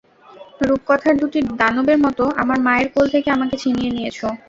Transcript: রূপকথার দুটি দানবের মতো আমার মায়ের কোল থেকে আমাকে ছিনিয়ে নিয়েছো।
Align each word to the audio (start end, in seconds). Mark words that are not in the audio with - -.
রূপকথার 0.61 1.15
দুটি 1.21 1.39
দানবের 1.59 1.97
মতো 2.05 2.23
আমার 2.41 2.57
মায়ের 2.65 2.87
কোল 2.93 3.05
থেকে 3.15 3.29
আমাকে 3.31 3.55
ছিনিয়ে 3.63 3.91
নিয়েছো। 3.95 4.27